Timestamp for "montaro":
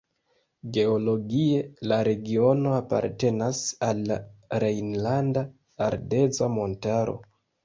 6.57-7.17